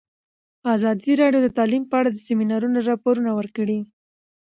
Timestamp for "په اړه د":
1.87-2.17